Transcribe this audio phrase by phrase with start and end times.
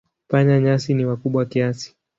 [0.29, 1.89] Panya-nyasi ni wakubwa kiasi.